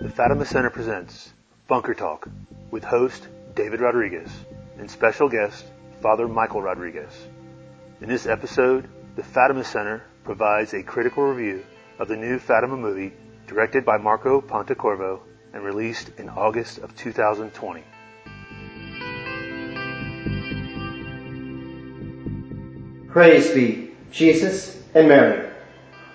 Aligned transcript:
The 0.00 0.10
Fatima 0.14 0.46
Center 0.46 0.70
presents 0.70 1.34
Bunker 1.68 1.92
Talk 1.92 2.26
with 2.70 2.82
host 2.82 3.28
David 3.54 3.80
Rodriguez 3.80 4.30
and 4.78 4.90
special 4.90 5.28
guest 5.28 5.66
Father 6.00 6.26
Michael 6.26 6.62
Rodriguez. 6.62 7.12
In 8.00 8.08
this 8.08 8.26
episode, 8.26 8.88
the 9.16 9.22
Fatima 9.22 9.64
Center 9.64 10.02
provides 10.24 10.72
a 10.72 10.82
critical 10.82 11.24
review 11.24 11.62
of 11.98 12.08
the 12.08 12.16
new 12.16 12.38
Fatima 12.38 12.78
movie 12.78 13.12
directed 13.46 13.84
by 13.84 13.98
Marco 13.98 14.40
Pontecorvo 14.40 15.20
and 15.52 15.62
released 15.62 16.10
in 16.16 16.30
August 16.30 16.78
of 16.78 16.96
2020. 16.96 17.84
Praise 23.10 23.50
be 23.50 23.91
Jesus 24.12 24.78
and 24.94 25.08
Mary. 25.08 25.48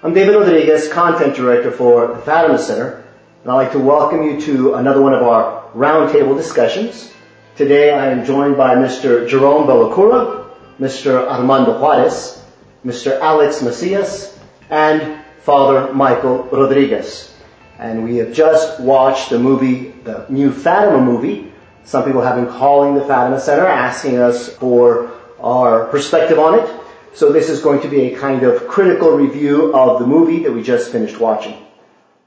I'm 0.04 0.14
David 0.14 0.36
Rodriguez, 0.36 0.88
Content 0.88 1.36
Director 1.36 1.72
for 1.72 2.06
the 2.08 2.20
Fatima 2.20 2.60
Center, 2.60 3.04
and 3.42 3.52
I'd 3.52 3.56
like 3.56 3.72
to 3.72 3.80
welcome 3.80 4.22
you 4.22 4.40
to 4.42 4.76
another 4.76 5.02
one 5.02 5.16
of 5.16 5.24
our 5.24 5.64
roundtable 5.74 6.38
discussions. 6.38 7.12
Today 7.56 7.92
I 7.92 8.12
am 8.12 8.24
joined 8.24 8.56
by 8.56 8.76
Mr. 8.76 9.28
Jerome 9.28 9.66
Bellacura, 9.66 10.48
Mr. 10.80 11.28
Armando 11.28 11.80
Juarez, 11.80 12.40
Mr. 12.86 13.20
Alex 13.20 13.64
Macias, 13.64 14.38
and 14.70 15.20
Father 15.42 15.92
Michael 15.92 16.44
Rodriguez. 16.52 17.34
And 17.80 18.04
we 18.04 18.18
have 18.18 18.32
just 18.32 18.80
watched 18.80 19.32
the 19.32 19.40
movie, 19.40 19.90
the 20.04 20.28
new 20.30 20.52
Fatima 20.52 21.02
movie. 21.04 21.52
Some 21.84 22.06
people 22.06 22.22
have 22.22 22.36
been 22.36 22.54
calling 22.60 22.94
the 22.94 23.06
Fatima 23.06 23.40
Center, 23.40 23.66
asking 23.66 24.20
us 24.20 24.50
for 24.50 25.12
our 25.40 25.86
perspective 25.86 26.38
on 26.38 26.60
it. 26.60 26.77
So 27.14 27.32
this 27.32 27.50
is 27.50 27.62
going 27.62 27.82
to 27.82 27.88
be 27.88 28.14
a 28.14 28.18
kind 28.18 28.44
of 28.44 28.68
critical 28.68 29.12
review 29.12 29.76
of 29.76 30.00
the 30.00 30.08
movie 30.08 30.44
that 30.44 30.52
we 30.52 30.62
just 30.62 30.92
finished 30.92 31.20
watching. 31.20 31.66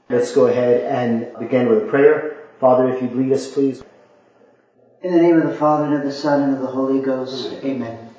Let's 0.09 0.33
go 0.33 0.47
ahead 0.47 0.83
and 0.83 1.39
begin 1.39 1.69
with 1.69 1.83
a 1.83 1.87
prayer. 1.87 2.49
Father, 2.59 2.93
if 2.93 3.01
you'd 3.01 3.15
lead 3.15 3.31
us, 3.31 3.51
please. 3.51 3.83
In 5.01 5.13
the 5.13 5.21
name 5.21 5.37
of 5.41 5.49
the 5.49 5.55
Father, 5.55 5.85
and 5.85 5.95
of 5.95 6.03
the 6.03 6.11
Son, 6.11 6.43
and 6.43 6.55
of 6.55 6.61
the 6.61 6.67
Holy 6.67 7.01
Ghost. 7.01 7.53
Amen. 7.63 8.09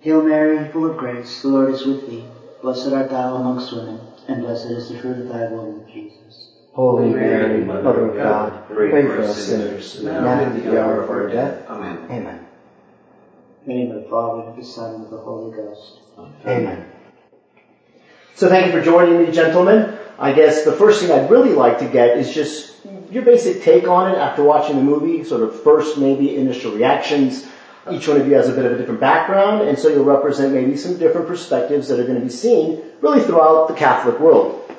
Hail 0.00 0.22
Mary, 0.22 0.66
full 0.72 0.90
of 0.90 0.96
grace, 0.96 1.42
the 1.42 1.48
Lord 1.48 1.74
is 1.74 1.84
with 1.84 2.08
thee. 2.08 2.24
Blessed 2.62 2.92
art 2.92 3.10
thou 3.10 3.36
amongst 3.36 3.72
women, 3.72 4.00
and 4.28 4.42
blessed 4.42 4.66
is 4.70 4.88
the 4.88 4.98
fruit 4.98 5.18
of 5.18 5.28
thy 5.28 5.46
womb, 5.46 5.86
Jesus. 5.92 6.52
Holy 6.72 7.10
Mary, 7.10 7.62
Mother 7.62 8.10
of 8.10 8.16
God, 8.16 8.66
pray 8.68 8.90
for 8.90 9.20
us 9.20 9.46
sinners, 9.46 10.02
now 10.02 10.26
and 10.26 10.56
at 10.56 10.64
the 10.64 10.82
hour 10.82 11.02
of 11.02 11.10
our 11.10 11.28
death. 11.28 11.68
Amen. 11.68 11.98
Amen. 12.10 12.39
In 13.66 13.68
the 13.68 13.74
name 13.74 13.92
of 13.92 14.02
the 14.02 14.08
Father, 14.08 14.40
and 14.40 14.48
of 14.50 14.56
the 14.56 14.64
Son, 14.64 14.94
and 14.94 15.04
of 15.04 15.10
the 15.10 15.18
Holy 15.18 15.54
Ghost. 15.54 15.98
Amen. 16.46 16.90
So 18.34 18.48
thank 18.48 18.66
you 18.66 18.72
for 18.72 18.82
joining 18.82 19.22
me, 19.22 19.30
gentlemen. 19.30 19.98
I 20.18 20.32
guess 20.32 20.64
the 20.64 20.72
first 20.72 21.02
thing 21.02 21.10
I'd 21.10 21.30
really 21.30 21.52
like 21.52 21.78
to 21.80 21.86
get 21.86 22.16
is 22.16 22.32
just 22.32 22.74
your 23.10 23.22
basic 23.22 23.62
take 23.62 23.86
on 23.86 24.12
it 24.12 24.16
after 24.16 24.42
watching 24.42 24.76
the 24.76 24.82
movie, 24.82 25.24
sort 25.24 25.42
of 25.42 25.62
first 25.62 25.98
maybe 25.98 26.36
initial 26.36 26.72
reactions. 26.72 27.46
Each 27.90 28.08
one 28.08 28.20
of 28.20 28.26
you 28.26 28.34
has 28.34 28.48
a 28.48 28.52
bit 28.52 28.64
of 28.64 28.72
a 28.72 28.78
different 28.78 29.00
background, 29.00 29.68
and 29.68 29.78
so 29.78 29.88
you'll 29.88 30.04
represent 30.04 30.54
maybe 30.54 30.76
some 30.76 30.98
different 30.98 31.26
perspectives 31.26 31.88
that 31.88 32.00
are 32.00 32.04
going 32.04 32.18
to 32.18 32.24
be 32.24 32.30
seen 32.30 32.82
really 33.02 33.20
throughout 33.20 33.68
the 33.68 33.74
Catholic 33.74 34.20
world. 34.20 34.70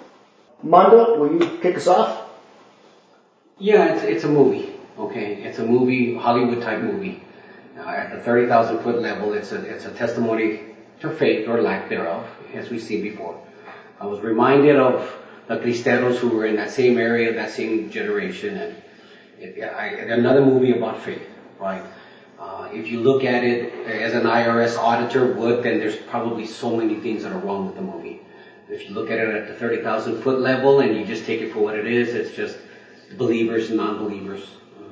Mando, 0.64 1.20
will 1.20 1.34
you 1.34 1.60
kick 1.60 1.76
us 1.76 1.88
off? 1.88 2.30
Yeah, 3.60 3.94
it's, 3.94 4.04
it's 4.04 4.23
a 4.23 4.30
movie. 4.30 4.73
Okay, 4.98 5.44
it's 5.44 5.60
a 5.60 5.66
movie, 5.66 6.16
Hollywood 6.16 6.62
type 6.62 6.82
movie. 6.82 7.23
Uh, 7.82 7.90
at 7.90 8.12
the 8.12 8.22
30,000 8.22 8.84
foot 8.84 9.02
level, 9.02 9.34
it's 9.34 9.52
a, 9.52 9.64
it's 9.64 9.86
a 9.86 9.92
testimony 9.92 10.62
to 11.00 11.10
faith 11.10 11.48
or 11.48 11.62
lack 11.62 11.90
thereof, 11.90 12.28
as 12.54 12.70
we've 12.70 12.82
seen 12.82 13.02
before. 13.02 13.42
I 14.00 14.06
was 14.06 14.20
reminded 14.20 14.76
of 14.76 15.12
the 15.48 15.58
Cristeros 15.58 16.18
who 16.18 16.30
were 16.30 16.46
in 16.46 16.56
that 16.58 16.70
same 16.70 17.00
area, 17.00 17.34
that 17.34 17.50
same 17.50 17.90
generation, 17.90 18.56
and 18.56 18.76
it, 19.40 19.64
I, 19.64 19.88
another 20.14 20.45
movie 20.45 20.78
about 20.78 21.02
faith, 21.02 21.28
right? 21.60 21.82
Uh, 22.39 22.70
if 22.72 22.88
you 22.88 23.00
look 23.00 23.23
at 23.23 23.44
it 23.44 23.73
as 23.88 24.14
an 24.14 24.23
IRS 24.23 24.78
auditor 24.78 25.34
would, 25.34 25.64
then 25.64 25.80
there's 25.80 25.95
probably 25.95 26.45
so 26.45 26.76
many 26.76 27.00
things 27.00 27.23
that 27.23 27.32
are 27.32 27.39
wrong 27.39 27.66
with 27.66 27.76
the 27.76 27.82
movie. 27.82 28.22
If 28.70 28.88
you 28.88 28.94
look 28.94 29.10
at 29.10 29.17
it 29.17 29.34
at 29.34 29.48
the 29.48 29.55
30,000 29.55 30.22
foot 30.22 30.39
level 30.39 30.82
and 30.82 30.95
you 30.95 31.04
just 31.04 31.26
take 31.26 31.42
it 31.42 31.52
for 31.52 31.60
what 31.60 31.76
it 31.76 31.88
is, 31.88 32.14
it's 32.14 32.36
just 32.36 32.58
believers 33.17 33.70
and 33.70 33.78
non-believers. 33.78 34.42
Uh, 34.78 34.84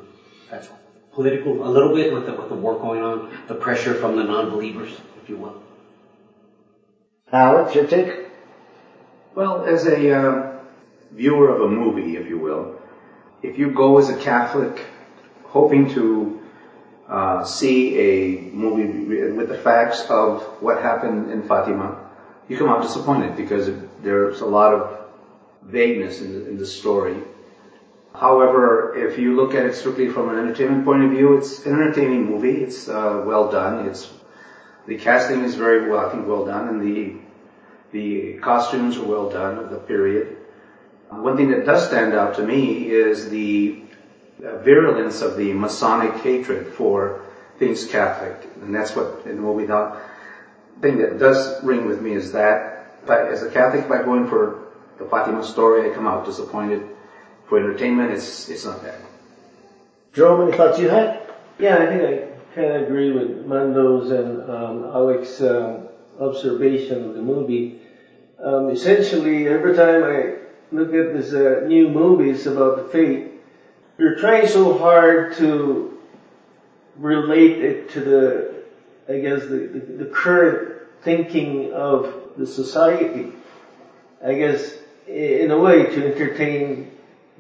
That's 0.50 0.69
political, 1.14 1.68
a 1.68 1.70
little 1.70 1.94
bit 1.94 2.14
with 2.14 2.25
the, 2.25 2.34
with 2.34 2.50
the 2.50 2.56
war 2.56 2.80
going 2.80 3.02
on, 3.02 3.31
the 3.47 3.56
pressure 3.56 3.94
from 3.94 4.16
the 4.16 4.24
non-believers, 4.24 5.00
if 5.22 5.30
you 5.30 5.38
will. 5.38 5.62
Alex, 7.31 7.75
your 7.75 7.88
take? 7.88 8.25
Well, 9.36 9.64
as 9.64 9.86
a 9.86 10.12
uh, 10.12 10.59
viewer 11.12 11.50
of 11.50 11.62
a 11.62 11.69
movie, 11.69 12.18
if 12.18 12.28
you 12.28 12.38
will, 12.38 12.80
if 13.42 13.58
you 13.58 13.72
go 13.72 13.98
as 14.00 14.09
a 14.09 14.18
Catholic 14.18 14.86
hoping 15.46 15.90
to 15.90 16.42
uh, 17.08 17.44
see 17.44 17.98
a 17.98 18.42
movie 18.52 19.31
with 19.31 19.48
the 19.48 19.58
facts 19.58 20.06
of 20.09 20.44
what 20.62 20.81
happened 20.81 21.31
in 21.31 21.48
Fatima, 21.48 22.09
you 22.48 22.58
come 22.58 22.69
out 22.69 22.81
disappointed 22.81 23.36
because 23.36 23.69
there's 24.02 24.42
a 24.42 24.46
lot 24.46 24.74
of 24.74 25.06
vagueness 25.64 26.22
in 26.22 26.34
the, 26.34 26.50
in 26.50 26.58
the 26.58 26.66
story. 26.66 27.18
However, 28.14 28.96
if 28.97 29.18
you 29.20 29.36
look 29.36 29.53
at 29.53 29.66
it 29.66 29.75
strictly 29.75 30.09
from 30.09 30.30
an 30.30 30.40
entertainment 30.40 30.84
point 30.84 31.03
of 31.03 31.12
view, 31.12 31.38
it's 31.38 31.66
an 31.66 31.74
entertaining 31.74 32.25
movie. 32.25 32.64
It's 32.64 32.90
uh, 32.90 33.24
well 33.25 33.52
done. 33.52 33.88
It's 33.88 34.12
the 34.88 34.97
casting 34.97 35.44
is 35.44 35.56
very 35.56 35.90
well, 35.90 36.08
I 36.08 36.12
think, 36.12 36.28
well 36.28 36.46
done, 36.46 36.68
and 36.68 36.81
the 36.81 37.16
the 37.92 38.38
costumes 38.40 38.98
are 38.98 39.06
well 39.06 39.30
done 39.30 39.58
of 39.58 39.69
the 39.69 39.78
period. 39.78 40.38
One 41.09 41.38
thing 41.38 41.50
that 41.52 41.66
does 41.66 41.88
stand 41.88 42.14
out 42.14 42.36
to 42.36 42.44
me 42.44 42.90
is 42.90 43.30
the 43.30 43.81
virulence 44.40 45.22
of 45.22 45.38
the 45.38 45.53
Masonic 45.53 46.22
hatred 46.22 46.68
for 46.74 47.22
things 47.58 47.86
Catholic, 47.86 48.48
and 48.62 48.74
that's 48.74 48.96
what 48.96 49.25
in 49.25 49.36
the 49.38 49.42
movie. 49.42 49.66
The 49.66 49.98
thing 50.81 50.98
that 51.00 51.19
does 51.19 51.64
ring 51.64 51.86
with 51.86 52.02
me 52.02 52.14
is 52.14 52.31
that, 52.31 53.06
but 53.06 53.28
as 53.28 53.44
a 53.44 53.50
Catholic, 53.50 53.90
by 53.90 54.03
going 54.03 54.28
for 54.28 54.68
the 54.98 55.06
Fatima 55.06 55.44
story, 55.44 55.90
I 55.90 55.94
come 55.94 56.08
out 56.08 56.25
disappointed. 56.25 56.88
For 57.50 57.58
entertainment, 57.58 58.12
it's 58.12 58.48
it's 58.48 58.64
not 58.64 58.84
bad. 58.84 59.02
Jerome, 60.14 60.48
any 60.48 60.56
thoughts 60.56 60.80
you 60.80 60.88
had? 60.88 61.20
Yeah, 61.58 61.80
I 61.80 61.88
think 61.88 62.04
I 62.04 62.54
kind 62.54 62.74
of 62.74 62.84
agree 62.84 63.12
with 63.12 63.44
Mando's 63.48 64.12
and 64.12 64.48
um, 64.48 64.84
Alex's 64.84 65.42
um, 65.42 65.88
observation 66.20 67.10
of 67.10 67.16
the 67.16 67.24
movie. 67.24 67.82
Um, 68.38 68.70
essentially, 68.70 69.48
every 69.48 69.76
time 69.76 70.04
I 70.04 70.36
look 70.72 70.94
at 70.94 71.12
this 71.12 71.34
uh, 71.34 71.66
new 71.66 71.90
movies 71.90 72.46
about 72.46 72.78
the 72.78 72.84
faith, 72.84 73.32
they're 73.98 74.20
trying 74.20 74.46
so 74.46 74.78
hard 74.78 75.34
to 75.38 75.98
relate 76.98 77.64
it 77.64 77.90
to 77.90 78.02
the, 78.02 78.64
I 79.12 79.18
guess, 79.22 79.42
the, 79.48 79.58
the, 79.58 80.04
the 80.04 80.06
current 80.06 80.72
thinking 81.02 81.74
of 81.74 82.14
the 82.38 82.46
society. 82.46 83.34
I 84.24 84.36
guess, 84.36 84.78
in 85.08 85.50
a 85.50 85.58
way, 85.58 85.86
to 85.96 86.14
entertain 86.14 86.92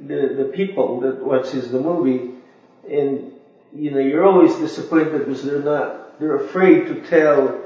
the, 0.07 0.33
the 0.37 0.51
people 0.55 1.01
that 1.01 1.23
watches 1.23 1.71
the 1.71 1.79
movie. 1.79 2.31
And, 2.89 3.33
you 3.73 3.91
know, 3.91 3.99
you're 3.99 4.25
always 4.25 4.55
disappointed 4.55 5.19
because 5.19 5.43
they're 5.43 5.61
not, 5.61 6.19
they're 6.19 6.37
afraid 6.37 6.87
to 6.87 7.01
tell 7.01 7.61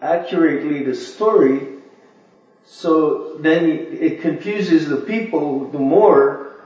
accurately 0.00 0.84
the 0.84 0.94
story. 0.94 1.68
So 2.64 3.36
then 3.38 3.66
it 3.66 4.20
confuses 4.20 4.88
the 4.88 4.96
people 4.96 5.70
the 5.70 5.78
more. 5.78 6.56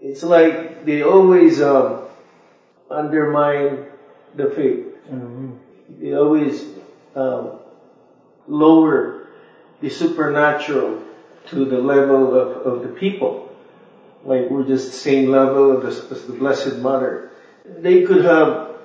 It's 0.00 0.22
like 0.22 0.84
they 0.84 1.02
always 1.02 1.60
um, 1.60 2.04
undermine 2.90 3.86
the 4.34 4.50
faith. 4.50 4.86
Mm-hmm. 5.10 5.50
They 6.00 6.14
always 6.14 6.64
um, 7.14 7.58
lower 8.46 9.28
the 9.80 9.90
supernatural 9.90 11.02
to 11.46 11.64
the 11.64 11.78
level 11.78 12.34
of, 12.34 12.66
of 12.66 12.82
the 12.82 12.88
people. 12.88 13.47
Like 14.28 14.50
we're 14.50 14.66
just 14.66 14.88
the 14.88 14.98
same 14.98 15.30
level 15.30 15.86
as 15.86 16.06
the, 16.06 16.14
as 16.14 16.26
the 16.26 16.34
Blessed 16.34 16.76
Mother. 16.80 17.30
They 17.64 18.02
could 18.02 18.26
have, 18.26 18.76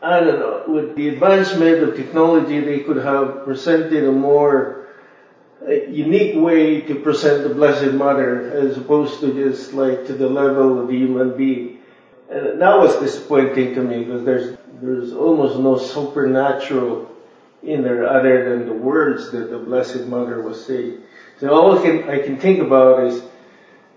I 0.00 0.20
don't 0.20 0.38
know, 0.38 0.62
with 0.72 0.94
the 0.94 1.08
advancement 1.08 1.82
of 1.82 1.96
technology, 1.96 2.60
they 2.60 2.80
could 2.80 2.98
have 2.98 3.44
presented 3.44 4.04
a 4.04 4.12
more 4.12 4.86
uh, 5.66 5.72
unique 5.72 6.36
way 6.36 6.82
to 6.82 6.94
present 6.94 7.42
the 7.42 7.52
Blessed 7.52 7.94
Mother 7.94 8.52
as 8.52 8.78
opposed 8.78 9.18
to 9.22 9.34
just 9.34 9.72
like 9.72 10.06
to 10.06 10.12
the 10.12 10.28
level 10.28 10.80
of 10.80 10.86
the 10.86 10.96
human 10.96 11.36
being. 11.36 11.78
And 12.30 12.60
that 12.60 12.78
was 12.78 12.94
disappointing 13.00 13.74
to 13.74 13.82
me 13.82 14.04
because 14.04 14.24
there's, 14.24 14.56
there's 14.80 15.12
almost 15.12 15.58
no 15.58 15.78
supernatural 15.78 17.10
in 17.64 17.82
there 17.82 18.06
other 18.06 18.50
than 18.50 18.68
the 18.68 18.72
words 18.72 19.32
that 19.32 19.50
the 19.50 19.58
Blessed 19.58 20.06
Mother 20.06 20.42
was 20.42 20.64
saying. 20.64 21.02
So 21.40 21.52
all 21.52 21.76
I 21.76 21.82
can, 21.82 22.08
I 22.08 22.22
can 22.22 22.38
think 22.38 22.60
about 22.60 23.02
is 23.08 23.20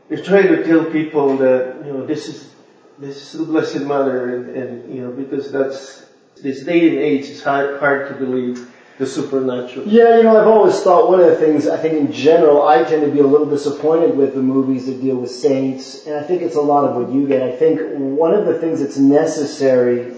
they're 0.10 0.24
trying 0.24 0.48
to 0.48 0.64
tell 0.64 0.86
people 0.86 1.38
that, 1.38 1.82
you 1.86 1.94
know, 1.94 2.06
this 2.06 2.28
is, 2.28 2.54
this 3.00 3.34
is 3.34 3.40
the 3.40 3.46
Blessed 3.46 3.82
Mother 3.82 4.36
and, 4.36 4.56
and, 4.56 4.94
you 4.94 5.02
know, 5.02 5.12
because 5.12 5.52
that's, 5.52 6.06
this 6.42 6.64
day 6.64 6.90
and 6.90 6.98
age 6.98 7.26
is 7.26 7.44
hard, 7.44 7.80
hard 7.80 8.10
to 8.10 8.14
believe 8.16 8.70
the 8.98 9.06
supernatural. 9.06 9.88
Yeah, 9.88 10.18
you 10.18 10.24
know, 10.24 10.40
I've 10.40 10.48
always 10.48 10.82
thought 10.82 11.10
one 11.10 11.20
of 11.20 11.26
the 11.26 11.36
things, 11.36 11.68
I 11.68 11.78
think 11.78 11.96
in 11.96 12.12
general, 12.12 12.66
I 12.68 12.84
tend 12.84 13.04
to 13.04 13.12
be 13.12 13.20
a 13.20 13.28
little 13.28 13.50
disappointed 13.50 14.16
with 14.16 14.36
the 14.36 14.42
movies 14.42 14.86
that 14.86 15.02
deal 15.02 15.18
with 15.18 15.32
saints, 15.32 16.06
and 16.06 16.16
I 16.16 16.24
think 16.24 16.42
it's 16.42 16.56
a 16.56 16.62
lot 16.62 16.86
of 16.86 16.96
what 16.96 17.14
you 17.14 17.28
get. 17.28 17.42
I 17.42 17.56
think 17.56 17.82
one 17.96 18.34
of 18.34 18.46
the 18.46 18.58
things 18.60 18.80
that's 18.80 18.98
necessary, 18.98 20.16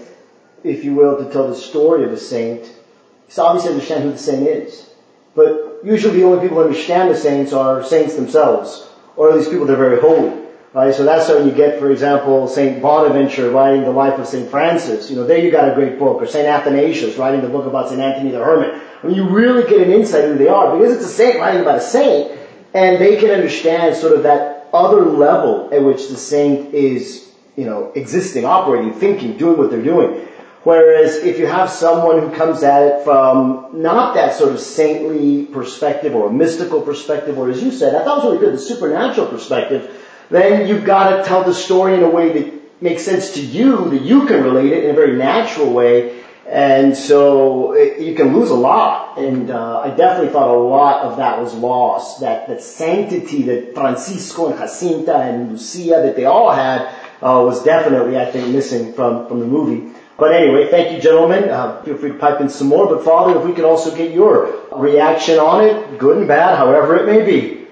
if 0.62 0.84
you 0.84 0.94
will, 0.94 1.16
to 1.16 1.32
tell 1.32 1.48
the 1.48 1.56
story 1.56 2.04
of 2.04 2.12
a 2.12 2.16
saint, 2.16 2.72
is 3.28 3.38
obviously 3.38 3.72
understand 3.72 4.04
who 4.04 4.12
the 4.12 4.18
saint 4.18 4.46
is. 4.46 4.90
But 5.34 5.80
usually 5.82 6.18
the 6.20 6.24
only 6.24 6.40
people 6.40 6.58
who 6.58 6.68
understand 6.68 7.10
the 7.10 7.16
saints 7.16 7.52
are 7.52 7.84
saints 7.84 8.14
themselves, 8.14 8.87
or 9.18 9.36
these 9.36 9.48
people 9.48 9.66
they're 9.66 9.76
very 9.76 10.00
holy. 10.00 10.46
Right? 10.72 10.94
So 10.94 11.04
that's 11.04 11.26
how 11.26 11.38
you 11.38 11.50
get, 11.50 11.78
for 11.78 11.90
example, 11.90 12.46
St. 12.46 12.80
Bonaventure 12.80 13.50
writing 13.50 13.82
the 13.82 13.90
life 13.90 14.18
of 14.18 14.26
St. 14.26 14.48
Francis. 14.50 15.10
You 15.10 15.16
know, 15.16 15.26
there 15.26 15.38
you 15.38 15.50
got 15.50 15.68
a 15.68 15.74
great 15.74 15.98
book. 15.98 16.22
Or 16.22 16.26
St. 16.26 16.46
Athanasius 16.46 17.16
writing 17.16 17.40
the 17.40 17.48
book 17.48 17.66
about 17.66 17.88
St. 17.88 18.00
Anthony 18.00 18.30
the 18.30 18.38
Hermit. 18.38 18.80
I 19.02 19.06
mean, 19.06 19.16
you 19.16 19.28
really 19.28 19.68
get 19.68 19.80
an 19.80 19.92
insight 19.92 20.24
who 20.24 20.36
they 20.36 20.48
are 20.48 20.76
because 20.76 20.96
it's 20.96 21.06
a 21.06 21.08
saint 21.08 21.38
writing 21.38 21.62
about 21.62 21.76
a 21.76 21.80
saint 21.80 22.38
and 22.74 23.00
they 23.00 23.16
can 23.16 23.30
understand 23.30 23.96
sort 23.96 24.12
of 24.12 24.24
that 24.24 24.68
other 24.72 25.02
level 25.06 25.70
at 25.72 25.82
which 25.82 26.08
the 26.08 26.16
saint 26.16 26.74
is, 26.74 27.32
you 27.56 27.64
know, 27.64 27.90
existing, 27.94 28.44
operating, 28.44 28.92
thinking, 28.92 29.36
doing 29.38 29.56
what 29.56 29.70
they're 29.70 29.82
doing. 29.82 30.27
Whereas 30.64 31.16
if 31.16 31.38
you 31.38 31.46
have 31.46 31.70
someone 31.70 32.18
who 32.18 32.34
comes 32.34 32.62
at 32.62 32.82
it 32.82 33.04
from 33.04 33.68
not 33.72 34.14
that 34.14 34.34
sort 34.34 34.52
of 34.52 34.60
saintly 34.60 35.44
perspective 35.46 36.14
or 36.14 36.28
a 36.28 36.32
mystical 36.32 36.82
perspective, 36.82 37.38
or 37.38 37.48
as 37.48 37.62
you 37.62 37.70
said, 37.70 37.94
I 37.94 38.04
thought 38.04 38.18
it 38.18 38.24
was 38.24 38.32
really 38.32 38.46
good, 38.46 38.54
the 38.54 38.62
supernatural 38.62 39.28
perspective, 39.28 40.04
then 40.30 40.68
you've 40.68 40.84
got 40.84 41.16
to 41.16 41.24
tell 41.24 41.44
the 41.44 41.54
story 41.54 41.94
in 41.94 42.02
a 42.02 42.10
way 42.10 42.32
that 42.32 42.82
makes 42.82 43.02
sense 43.04 43.34
to 43.34 43.40
you, 43.40 43.88
that 43.90 44.02
you 44.02 44.26
can 44.26 44.42
relate 44.42 44.72
it 44.72 44.84
in 44.84 44.90
a 44.90 44.94
very 44.94 45.16
natural 45.16 45.72
way. 45.72 46.22
And 46.46 46.96
so 46.96 47.72
it, 47.72 48.00
you 48.00 48.14
can 48.14 48.34
lose 48.34 48.50
a 48.50 48.54
lot. 48.54 49.18
And 49.18 49.50
uh, 49.50 49.80
I 49.80 49.90
definitely 49.90 50.32
thought 50.32 50.48
a 50.48 50.58
lot 50.58 51.02
of 51.02 51.18
that 51.18 51.40
was 51.40 51.54
lost. 51.54 52.20
That, 52.20 52.48
that 52.48 52.62
sanctity 52.62 53.42
that 53.42 53.74
Francisco 53.74 54.48
and 54.48 54.58
Jacinta 54.58 55.16
and 55.16 55.52
Lucia 55.52 56.02
that 56.02 56.16
they 56.16 56.24
all 56.24 56.50
had 56.50 56.88
uh, 57.22 57.42
was 57.44 57.62
definitely, 57.64 58.18
I 58.18 58.26
think, 58.30 58.48
missing 58.48 58.92
from, 58.92 59.28
from 59.28 59.40
the 59.40 59.46
movie. 59.46 59.94
But 60.18 60.34
anyway, 60.34 60.68
thank 60.68 60.92
you, 60.92 61.00
gentlemen. 61.00 61.48
Uh, 61.48 61.80
feel 61.82 61.96
free 61.96 62.10
to 62.10 62.18
pipe 62.18 62.40
in 62.40 62.48
some 62.48 62.66
more. 62.66 62.88
But 62.88 63.04
Father, 63.04 63.38
if 63.38 63.44
we 63.46 63.52
could 63.52 63.64
also 63.64 63.96
get 63.96 64.12
your 64.12 64.66
reaction 64.72 65.38
on 65.38 65.64
it, 65.64 65.96
good 65.96 66.18
and 66.18 66.26
bad, 66.26 66.58
however 66.58 66.96
it 66.96 67.06
may 67.06 67.24
be. 67.24 67.68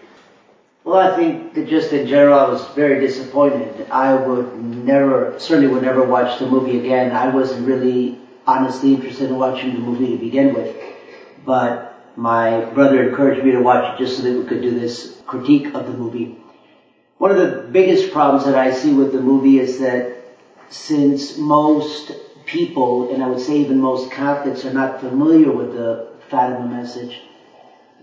Well, 0.85 0.97
I 0.97 1.17
think 1.17 1.55
that 1.55 1.67
just 1.67 1.93
in 1.93 2.07
general, 2.07 2.39
I 2.39 2.49
was 2.49 2.65
very 2.69 3.01
disappointed. 3.01 3.91
I 3.91 4.15
would 4.15 4.63
never, 4.63 5.35
certainly 5.41 5.67
would 5.75 5.83
never 5.83 6.05
watch 6.05 6.39
the 6.39 6.47
movie 6.47 6.79
again. 6.79 7.11
I 7.11 7.35
wasn't 7.35 7.67
really 7.67 8.21
honestly 8.47 8.95
interested 8.95 9.29
in 9.29 9.37
watching 9.37 9.73
the 9.75 9.81
movie 9.81 10.13
to 10.13 10.17
begin 10.17 10.55
with. 10.55 10.77
But 11.45 12.13
my 12.15 12.61
brother 12.67 13.09
encouraged 13.09 13.45
me 13.45 13.51
to 13.53 13.61
watch 13.61 13.95
it 13.95 14.05
just 14.05 14.19
so 14.19 14.23
that 14.23 14.39
we 14.39 14.45
could 14.45 14.63
do 14.63 14.79
this 14.79 15.21
critique 15.27 15.75
of 15.75 15.87
the 15.87 15.99
movie. 15.99 16.39
One 17.19 17.33
of 17.33 17.39
the 17.39 17.67
biggest 17.73 18.13
problems 18.13 18.45
that 18.45 18.55
I 18.55 18.73
see 18.73 18.95
with 18.95 19.13
the 19.13 19.21
movie 19.21 19.59
is 19.59 19.81
that 19.81 20.15
since 20.69 21.39
most 21.39 22.13
people, 22.47 23.13
and 23.13 23.23
I 23.23 23.27
would 23.27 23.41
say 23.41 23.59
even 23.59 23.81
most 23.81 24.11
Catholics, 24.11 24.65
are 24.65 24.73
not 24.73 25.01
familiar 25.01 25.51
with 25.51 25.73
the 25.73 26.07
Fatima 26.29 26.67
message, 26.67 27.21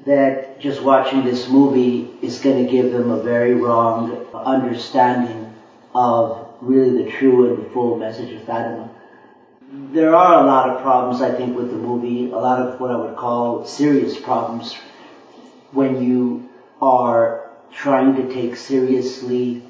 that 0.05 0.59
just 0.59 0.81
watching 0.81 1.23
this 1.23 1.47
movie 1.47 2.11
is 2.21 2.39
going 2.39 2.65
to 2.65 2.69
give 2.69 2.91
them 2.91 3.09
a 3.09 3.17
very 3.17 3.55
wrong 3.55 4.25
understanding 4.33 5.53
of 5.95 6.47
really 6.61 7.03
the 7.03 7.09
true 7.09 7.49
and 7.49 7.63
the 7.65 7.69
full 7.69 7.97
message 7.97 8.31
of 8.33 8.43
Fatima. 8.43 8.89
There 9.91 10.13
are 10.13 10.43
a 10.43 10.45
lot 10.45 10.69
of 10.69 10.81
problems, 10.81 11.21
I 11.21 11.31
think, 11.33 11.55
with 11.55 11.71
the 11.71 11.77
movie, 11.77 12.29
a 12.29 12.37
lot 12.37 12.59
of 12.59 12.79
what 12.79 12.91
I 12.91 12.95
would 12.95 13.15
call 13.15 13.65
serious 13.65 14.17
problems 14.17 14.75
when 15.71 16.01
you 16.01 16.49
are 16.81 17.49
trying 17.71 18.15
to 18.15 18.31
take 18.31 18.55
seriously 18.55 19.63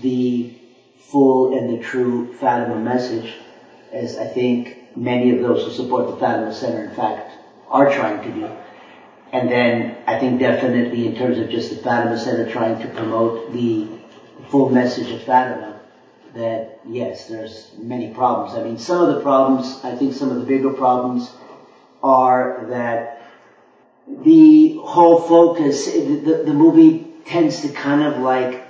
the 0.00 0.54
full 0.96 1.58
and 1.58 1.68
the 1.68 1.82
true 1.82 2.32
Fatima 2.32 2.78
message, 2.78 3.34
as 3.92 4.16
I 4.16 4.26
think 4.26 4.96
many 4.96 5.30
of 5.30 5.40
those 5.40 5.64
who 5.64 5.70
support 5.70 6.08
the 6.08 6.16
Fatima 6.16 6.52
Center, 6.52 6.84
in 6.84 6.94
fact, 6.94 7.32
are 7.68 7.92
trying 7.92 8.22
to 8.22 8.40
do. 8.40 8.50
And 9.32 9.48
then 9.48 9.96
I 10.06 10.18
think 10.18 10.40
definitely 10.40 11.06
in 11.06 11.16
terms 11.16 11.38
of 11.38 11.50
just 11.50 11.70
the 11.70 11.76
Fatima 11.76 12.18
Center 12.18 12.50
trying 12.50 12.80
to 12.80 12.88
promote 12.88 13.52
the 13.52 13.86
full 14.48 14.70
message 14.70 15.10
of 15.12 15.22
Fatima, 15.22 15.80
that 16.34 16.80
yes, 16.86 17.28
there's 17.28 17.70
many 17.78 18.12
problems. 18.12 18.54
I 18.54 18.62
mean, 18.62 18.78
some 18.78 19.08
of 19.08 19.14
the 19.14 19.22
problems, 19.22 19.78
I 19.84 19.94
think 19.94 20.14
some 20.14 20.30
of 20.30 20.38
the 20.38 20.44
bigger 20.44 20.70
problems 20.70 21.30
are 22.02 22.66
that 22.68 23.22
the 24.08 24.76
whole 24.82 25.20
focus, 25.20 25.86
the, 25.86 26.42
the 26.44 26.54
movie 26.54 27.12
tends 27.24 27.60
to 27.60 27.68
kind 27.68 28.02
of 28.02 28.20
like 28.20 28.66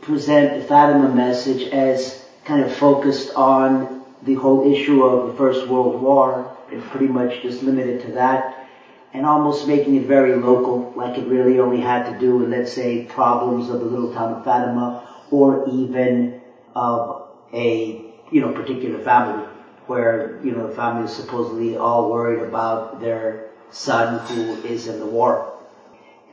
present 0.00 0.60
the 0.60 0.66
Fatima 0.66 1.08
message 1.08 1.62
as 1.64 2.22
kind 2.44 2.62
of 2.62 2.72
focused 2.72 3.34
on 3.34 4.03
the 4.24 4.34
whole 4.34 4.70
issue 4.70 5.04
of 5.04 5.30
the 5.30 5.36
First 5.36 5.68
World 5.68 6.00
War 6.00 6.50
is 6.70 6.82
pretty 6.90 7.08
much 7.08 7.42
just 7.42 7.62
limited 7.62 8.00
to 8.02 8.12
that 8.12 8.64
and 9.12 9.26
almost 9.26 9.68
making 9.68 9.94
it 9.94 10.06
very 10.06 10.34
local, 10.34 10.92
like 10.96 11.18
it 11.18 11.28
really 11.28 11.60
only 11.60 11.80
had 11.80 12.06
to 12.06 12.18
do 12.18 12.36
with, 12.36 12.48
let's 12.48 12.72
say, 12.72 13.04
problems 13.04 13.70
of 13.70 13.78
the 13.78 13.86
little 13.86 14.12
town 14.12 14.32
of 14.32 14.44
Fatima, 14.44 15.00
or 15.30 15.64
even 15.68 16.40
of 16.74 17.22
a, 17.52 18.02
you 18.32 18.40
know, 18.40 18.52
particular 18.52 18.98
family, 18.98 19.44
where, 19.86 20.40
you 20.42 20.52
know, 20.52 20.66
the 20.66 20.74
family 20.74 21.04
is 21.04 21.14
supposedly 21.14 21.76
all 21.76 22.10
worried 22.10 22.40
about 22.40 23.00
their 23.00 23.44
son 23.70 24.18
who 24.26 24.66
is 24.66 24.88
in 24.88 24.98
the 24.98 25.06
war. 25.06 25.48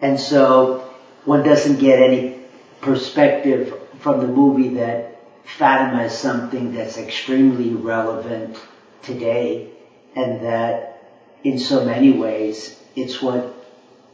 And 0.01 0.19
so, 0.19 0.81
one 1.25 1.43
doesn't 1.43 1.77
get 1.77 1.99
any 1.99 2.39
perspective 2.81 3.79
from 3.99 4.21
the 4.21 4.27
movie 4.27 4.69
that 4.69 5.10
Fatima 5.43 6.03
is 6.03 6.13
something 6.13 6.73
that's 6.73 6.97
extremely 6.97 7.73
relevant 7.73 8.57
today, 9.01 9.69
and 10.15 10.41
that 10.41 11.03
in 11.43 11.59
so 11.59 11.85
many 11.85 12.11
ways, 12.11 12.79
it's 12.95 13.21
what 13.21 13.57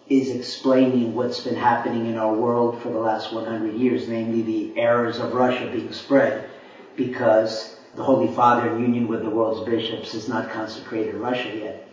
is 0.07 0.29
explaining 0.29 1.13
what's 1.13 1.41
been 1.41 1.56
happening 1.56 2.06
in 2.06 2.18
our 2.18 2.33
world 2.33 2.81
for 2.81 2.89
the 2.89 3.00
last 3.00 3.33
100 3.33 3.75
years, 3.75 4.07
namely 4.07 4.41
the 4.41 4.79
errors 4.79 5.19
of 5.19 5.33
Russia 5.33 5.69
being 5.71 5.91
spread 5.91 6.50
because 6.95 7.75
the 7.95 8.03
Holy 8.03 8.33
Father 8.33 8.69
in 8.75 8.81
union 8.81 9.07
with 9.07 9.23
the 9.23 9.30
world's 9.30 9.68
bishops 9.68 10.13
has 10.13 10.30
not 10.30 10.51
consecrated 10.51 11.15
Russia 11.15 11.56
yet. 11.56 11.89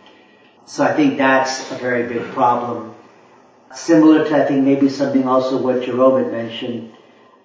So 0.65 0.83
I 0.83 0.93
think 0.93 1.17
that's 1.17 1.71
a 1.71 1.75
very 1.75 2.07
big 2.07 2.23
problem. 2.31 2.95
Similar 3.73 4.23
to, 4.25 4.43
I 4.43 4.47
think, 4.47 4.63
maybe 4.63 4.87
something 4.87 5.27
also 5.27 5.61
what 5.61 5.83
Jerome 5.83 6.23
had 6.23 6.31
mentioned, 6.31 6.94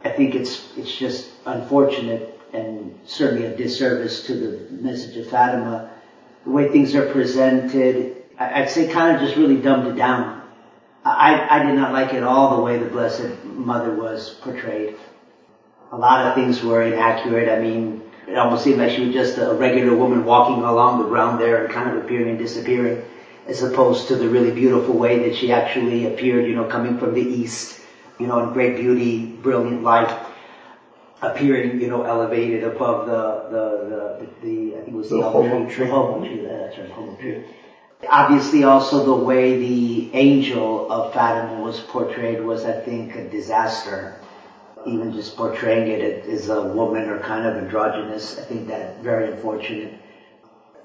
I 0.04 0.10
think 0.10 0.34
it's, 0.34 0.66
it's 0.76 0.94
just 0.96 1.30
unfortunate 1.44 2.38
and 2.52 2.98
certainly 3.04 3.46
a 3.46 3.56
disservice 3.56 4.26
to 4.26 4.34
the 4.34 4.72
message 4.72 5.16
of 5.16 5.28
Fatima 5.30 5.90
the 6.44 6.50
way 6.50 6.70
things 6.70 6.94
are 6.94 7.10
presented, 7.12 8.22
I'd 8.38 8.70
say 8.70 8.88
kind 8.88 9.16
of 9.16 9.22
just 9.22 9.36
really 9.36 9.60
dumbed 9.60 9.86
it 9.88 9.96
down. 9.96 10.40
I, 11.04 11.46
I 11.48 11.64
did 11.64 11.74
not 11.74 11.92
like 11.92 12.12
it 12.12 12.22
all 12.22 12.56
the 12.56 12.62
way 12.62 12.78
the 12.78 12.86
Blessed 12.86 13.44
Mother 13.44 13.92
was 13.92 14.30
portrayed. 14.30 14.96
A 15.92 15.96
lot 15.96 16.26
of 16.26 16.34
things 16.34 16.62
were 16.62 16.82
inaccurate. 16.82 17.48
I 17.48 17.60
mean, 17.60 18.02
it 18.26 18.36
almost 18.36 18.64
seemed 18.64 18.78
like 18.78 18.90
she 18.90 19.06
was 19.06 19.14
just 19.14 19.38
a 19.38 19.54
regular 19.54 19.94
woman 19.94 20.24
walking 20.24 20.62
along 20.62 20.98
the 20.98 21.06
ground 21.06 21.40
there 21.40 21.64
and 21.64 21.72
kind 21.72 21.94
of 21.94 22.02
appearing 22.02 22.28
and 22.28 22.38
disappearing, 22.38 23.02
as 23.46 23.62
opposed 23.62 24.08
to 24.08 24.16
the 24.16 24.28
really 24.28 24.52
beautiful 24.52 24.94
way 24.96 25.28
that 25.28 25.36
she 25.36 25.50
actually 25.50 26.06
appeared, 26.06 26.46
you 26.46 26.54
know, 26.54 26.66
coming 26.66 26.98
from 26.98 27.14
the 27.14 27.22
east, 27.22 27.79
you 28.20 28.26
know, 28.26 28.38
in 28.40 28.52
great 28.52 28.76
beauty, 28.76 29.24
brilliant 29.26 29.82
light 29.82 30.14
appearing, 31.22 31.80
you 31.80 31.88
know, 31.88 32.02
elevated 32.02 32.64
above 32.64 33.06
the, 33.06 33.56
the, 33.56 34.26
the, 34.26 34.46
the 34.46 34.76
I 34.76 34.80
think 34.80 34.88
it 34.88 34.94
was 34.94 35.10
the, 35.10 35.20
the 35.20 35.66
tree, 35.68 35.86
tree. 35.88 36.42
That's 36.46 36.78
right, 36.78 37.18
tree. 37.18 37.44
Obviously 38.08 38.64
also 38.64 39.04
the 39.04 39.24
way 39.24 39.58
the 39.58 40.14
angel 40.14 40.90
of 40.90 41.12
Fatima 41.12 41.60
was 41.60 41.80
portrayed 41.80 42.40
was, 42.40 42.64
I 42.64 42.80
think, 42.80 43.14
a 43.14 43.28
disaster. 43.28 44.16
Even 44.86 45.12
just 45.12 45.36
portraying 45.36 45.88
it 45.88 46.26
as 46.26 46.48
a 46.48 46.62
woman 46.62 47.10
or 47.10 47.20
kind 47.20 47.44
of 47.44 47.54
androgynous, 47.56 48.38
I 48.38 48.42
think 48.42 48.68
that 48.68 49.02
very 49.02 49.30
unfortunate. 49.30 49.92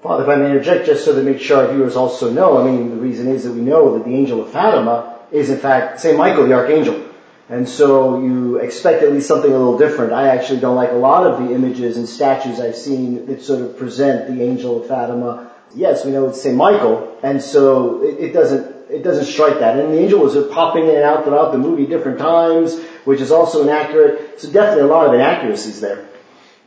Father, 0.02 0.24
if 0.24 0.28
I 0.28 0.36
may 0.36 0.50
interject 0.50 0.84
just 0.84 1.06
so 1.06 1.14
to 1.14 1.22
make 1.22 1.40
sure 1.40 1.66
our 1.66 1.72
viewers 1.72 1.96
also 1.96 2.30
know, 2.30 2.58
I 2.58 2.70
mean, 2.70 2.90
the 2.90 2.96
reason 2.96 3.28
is 3.28 3.44
that 3.44 3.52
we 3.52 3.62
know 3.62 3.96
that 3.96 4.04
the 4.04 4.14
angel 4.14 4.42
of 4.42 4.50
Fatima 4.50 5.18
is 5.32 5.48
in 5.48 5.58
fact 5.58 6.00
St. 6.00 6.18
Michael 6.18 6.46
the 6.46 6.52
Archangel. 6.52 7.05
And 7.48 7.68
so 7.68 8.20
you 8.20 8.56
expect 8.56 9.02
at 9.04 9.12
least 9.12 9.28
something 9.28 9.52
a 9.52 9.56
little 9.56 9.78
different. 9.78 10.12
I 10.12 10.28
actually 10.28 10.60
don't 10.60 10.74
like 10.74 10.90
a 10.90 10.96
lot 10.96 11.26
of 11.26 11.38
the 11.38 11.54
images 11.54 11.96
and 11.96 12.08
statues 12.08 12.58
I've 12.58 12.76
seen 12.76 13.26
that 13.26 13.42
sort 13.42 13.62
of 13.62 13.78
present 13.78 14.34
the 14.34 14.42
angel 14.42 14.82
of 14.82 14.88
Fatima. 14.88 15.52
Yes, 15.74 16.04
we 16.04 16.10
know 16.10 16.28
it's 16.28 16.42
St. 16.42 16.56
Michael, 16.56 17.16
and 17.22 17.40
so 17.40 18.02
it, 18.02 18.18
it 18.18 18.32
doesn't 18.32 18.76
it 18.88 19.02
doesn't 19.02 19.26
strike 19.26 19.58
that. 19.60 19.78
And 19.78 19.92
the 19.92 19.98
angel 19.98 20.20
was 20.20 20.36
popping 20.52 20.84
in 20.84 20.94
and 20.94 21.04
out 21.04 21.24
throughout 21.24 21.52
the 21.52 21.58
movie 21.58 21.86
different 21.86 22.18
times, 22.18 22.80
which 23.04 23.20
is 23.20 23.30
also 23.32 23.62
inaccurate. 23.62 24.40
So 24.40 24.50
definitely 24.50 24.84
a 24.84 24.86
lot 24.86 25.06
of 25.06 25.14
inaccuracies 25.14 25.80
there. 25.80 26.06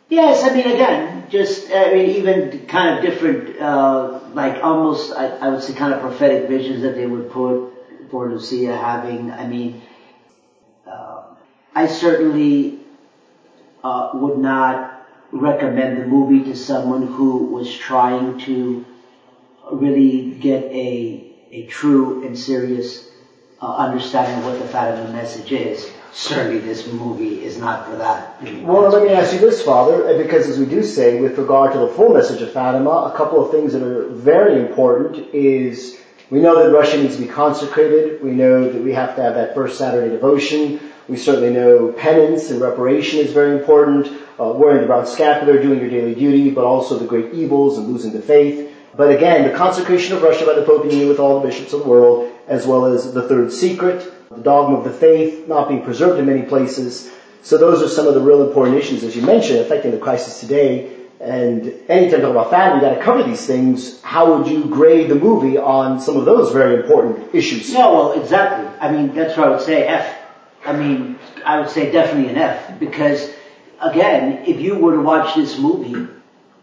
Yes, 0.10 0.44
I 0.44 0.54
mean, 0.56 0.66
again, 0.66 1.26
just, 1.30 1.70
I 1.72 1.94
mean, 1.94 2.10
even 2.16 2.66
kind 2.66 2.98
of 2.98 3.06
different, 3.06 3.60
uh, 3.60 4.20
like 4.34 4.64
almost, 4.64 5.14
I, 5.14 5.28
I 5.28 5.50
would 5.50 5.62
say 5.62 5.74
kind 5.74 5.94
of 5.94 6.02
prophetic 6.02 6.50
visions 6.50 6.82
that 6.82 6.96
they 6.96 7.06
would 7.06 7.30
put 7.30 7.72
for 8.10 8.28
Lucia 8.28 8.76
having, 8.76 9.32
I 9.32 9.46
mean, 9.46 9.84
I 11.76 11.88
certainly, 11.88 12.80
uh, 13.84 14.12
would 14.14 14.38
not 14.38 15.06
recommend 15.32 15.98
the 15.98 16.06
movie 16.06 16.44
to 16.46 16.56
someone 16.56 17.08
who 17.08 17.46
was 17.46 17.74
trying 17.74 18.40
to 18.40 18.86
really 19.72 20.32
get 20.32 20.64
a, 20.64 21.32
a 21.52 21.66
true 21.68 22.26
and 22.26 22.38
serious 22.38 23.10
uh, 23.62 23.76
understanding 23.76 24.40
of 24.40 24.46
what 24.46 24.60
the 24.60 24.68
Fatima 24.68 25.12
message 25.14 25.52
is. 25.52 25.90
Certainly 26.12 26.60
this 26.60 26.92
movie 26.92 27.44
is 27.44 27.60
not 27.60 27.86
for 27.86 27.96
that. 27.98 28.42
Well, 28.64 28.90
let 28.90 29.04
me 29.04 29.10
ask 29.10 29.32
you 29.32 29.40
this, 29.40 29.62
Father, 29.62 30.18
because 30.18 30.50
as 30.50 30.58
we 30.58 30.66
do 30.66 30.82
say, 30.82 31.22
with 31.22 31.38
regard 31.38 31.72
to 31.74 31.80
the 31.80 31.88
full 31.88 32.14
message 32.14 32.42
of 32.42 32.52
Fatima, 32.52 32.90
a 32.90 33.16
couple 33.16 33.46
of 33.46 33.52
things 33.52 33.74
that 33.74 33.84
are 33.84 34.08
very 34.10 34.60
important 34.60 35.34
is 35.34 36.00
we 36.30 36.40
know 36.40 36.64
that 36.64 36.72
Russia 36.72 36.98
needs 36.98 37.16
to 37.16 37.22
be 37.24 37.28
consecrated. 37.28 38.22
We 38.22 38.32
know 38.32 38.72
that 38.72 38.82
we 38.82 38.94
have 38.94 39.16
to 39.16 39.24
have 39.24 39.36
that 39.36 39.56
first 39.56 39.78
Saturday 39.78 40.10
devotion. 40.10 40.80
We 41.08 41.18
certainly 41.18 41.50
know 41.50 41.92
penance 41.92 42.52
and 42.52 42.62
reparation 42.62 43.20
is 43.20 43.34
very 43.34 43.58
important. 43.58 44.08
Uh, 44.40 44.54
wearing 44.54 44.88
the 44.88 45.06
scapular, 45.06 45.62
doing 45.62 45.80
your 45.80 45.90
daily 45.90 46.16
duty, 46.16 46.52
but 46.52 46.64
also 46.64 46.98
the 46.98 47.06
great 47.06 47.34
evils 47.34 47.78
and 47.78 47.88
losing 47.88 48.14
the 48.14 48.22
faith. 48.22 48.72
But 48.96 49.12
again, 49.12 49.50
the 49.50 49.58
consecration 49.58 50.16
of 50.16 50.22
Russia 50.22 50.46
by 50.46 50.54
the 50.54 50.64
Pope 50.64 50.86
union 50.86 51.10
with 51.10 51.20
all 51.20 51.40
the 51.40 51.48
bishops 51.48 51.74
of 51.74 51.82
the 51.82 51.90
world, 51.90 52.32
as 52.48 52.66
well 52.66 52.86
as 52.86 53.12
the 53.14 53.28
third 53.28 53.52
secret, 53.52 54.12
the 54.30 54.42
dogma 54.42 54.78
of 54.78 54.84
the 54.84 54.92
faith 54.92 55.48
not 55.48 55.68
being 55.68 55.84
preserved 55.84 56.20
in 56.20 56.26
many 56.26 56.44
places. 56.44 57.12
So 57.42 57.58
those 57.58 57.82
are 57.82 57.88
some 57.88 58.08
of 58.08 58.14
the 58.14 58.22
real 58.22 58.48
important 58.48 58.78
issues, 58.78 59.04
as 59.04 59.16
you 59.16 59.22
mentioned, 59.22 59.60
affecting 59.60 59.92
the 59.92 59.98
crisis 59.98 60.40
today. 60.40 60.99
And 61.20 61.74
anytime 61.90 62.22
talk 62.22 62.32
about 62.32 62.50
family, 62.50 62.76
you 62.76 62.82
got 62.82 62.98
to 62.98 63.04
cover 63.04 63.24
these 63.24 63.46
things. 63.46 64.02
How 64.02 64.38
would 64.38 64.48
you 64.48 64.66
grade 64.66 65.10
the 65.10 65.16
movie 65.16 65.58
on 65.58 66.00
some 66.00 66.16
of 66.16 66.24
those 66.24 66.54
very 66.54 66.82
important 66.82 67.36
issues? 67.36 67.74
Yeah, 67.74 67.88
well, 67.88 68.14
exactly. 68.14 68.68
I 68.80 68.92
mean, 68.92 69.14
that's 69.14 69.36
where 69.36 69.48
I 69.48 69.50
would 69.50 69.62
say 69.62 69.86
F. 69.86 70.16
I 70.66 70.74
mean, 70.74 71.20
I 71.46 71.60
would 71.60 71.70
say 71.70 71.92
definitely 71.92 72.30
an 72.32 72.38
F 72.38 72.80
because, 72.80 73.34
again, 73.82 74.44
if 74.48 74.62
you 74.62 74.78
were 74.78 74.94
to 74.94 75.02
watch 75.02 75.36
this 75.36 75.60
movie, 75.60 76.08